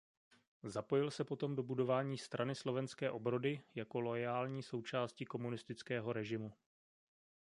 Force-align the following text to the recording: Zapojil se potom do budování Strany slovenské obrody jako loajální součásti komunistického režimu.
Zapojil 0.63 1.11
se 1.11 1.23
potom 1.23 1.55
do 1.55 1.63
budování 1.63 2.17
Strany 2.17 2.55
slovenské 2.55 3.11
obrody 3.11 3.61
jako 3.75 3.99
loajální 3.99 4.63
součásti 4.63 5.25
komunistického 5.25 6.13
režimu. 6.13 6.53